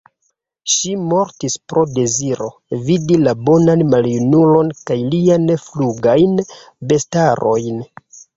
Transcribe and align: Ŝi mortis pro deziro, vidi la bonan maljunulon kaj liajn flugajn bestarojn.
Ŝi 0.75 0.93
mortis 1.09 1.57
pro 1.73 1.83
deziro, 1.97 2.47
vidi 2.87 3.17
la 3.25 3.35
bonan 3.51 3.83
maljunulon 3.91 4.73
kaj 4.89 4.99
liajn 5.13 5.47
flugajn 5.67 6.35
bestarojn. 6.95 7.87